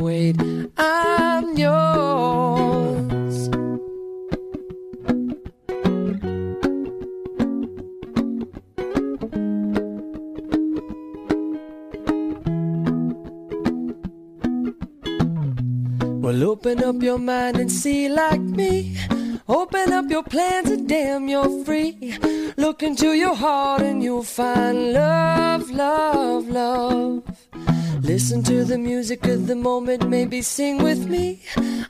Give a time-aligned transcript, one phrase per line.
[0.00, 0.36] wait.
[0.76, 3.50] I'm yours.
[16.22, 18.96] Well, open up your mind and see like me.
[19.48, 22.14] Open up your plans and damn, you're free.
[22.56, 27.09] Look into your heart and you'll find love, love, love.
[28.12, 31.42] Listen to the music of the moment, maybe sing with me.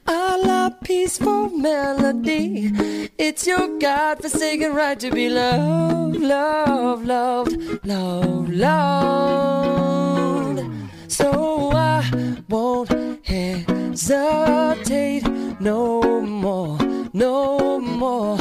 [0.06, 2.70] A la peaceful melody.
[3.16, 10.60] It's your God forsaken right to be loved, loved, loved, loved, loved.
[11.08, 12.04] So I
[12.50, 12.90] won't
[13.26, 15.26] hesitate
[15.58, 16.76] no more
[17.12, 18.38] no more.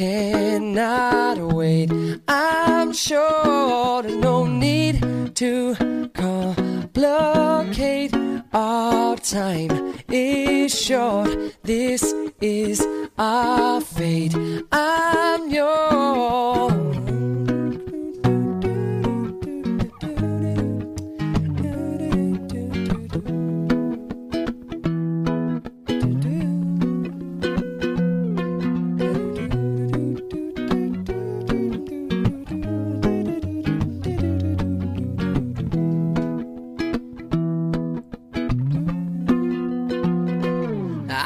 [0.00, 1.92] Cannot wait.
[2.26, 5.74] I'm sure there's no need to
[6.14, 8.14] complicate.
[8.54, 11.36] Our time is short.
[11.64, 12.82] This is
[13.18, 14.34] our fate.
[14.72, 15.89] I'm yours.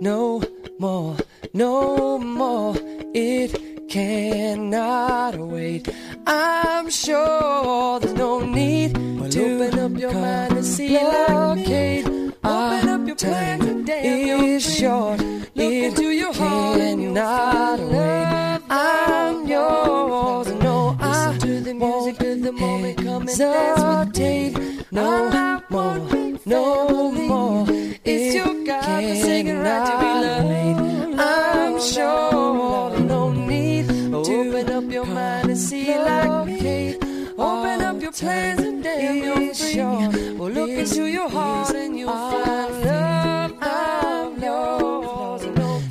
[0.00, 0.42] no
[0.78, 1.16] more,
[1.52, 2.74] no more.
[3.14, 5.88] It cannot wait.
[6.26, 12.06] I'm sure there's no need well, to open up your mind and see blockade.
[12.44, 14.30] Open up your plan today.
[14.56, 15.20] Is short.
[15.20, 18.60] Look it into your heart cannot wait.
[18.68, 20.48] I'm yours.
[20.62, 22.98] No, I to the music of the moment.
[22.98, 24.84] Come and dance with me.
[24.90, 25.98] No more,
[26.44, 27.66] no more.
[28.04, 28.55] It's your
[28.96, 31.20] God forsaken right to be loved.
[31.20, 36.96] I'm sure no need to open up your mind and see like me.
[37.36, 40.32] Open up your plans and damn you're free.
[40.38, 43.52] Well, look into your heart and you'll find love.
[43.60, 45.42] I'm yours.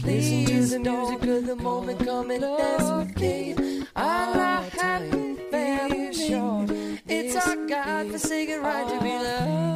[0.04, 2.00] Listen to the music of the moment.
[2.00, 3.86] Come and dance with me.
[3.96, 7.02] I like happy family.
[7.08, 9.75] It's our God forsaken right to be loved.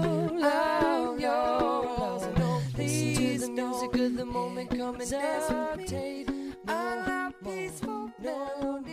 [3.82, 5.80] music of the moment coming down.
[6.68, 8.89] I love peaceful melody.